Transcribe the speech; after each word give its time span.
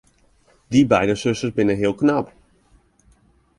Dy 0.71 0.81
beide 0.93 1.15
susters 1.23 1.53
binne 1.57 1.75
heel 1.81 1.95
knap. 2.01 2.27